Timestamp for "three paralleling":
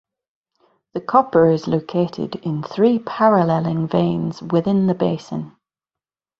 2.63-3.87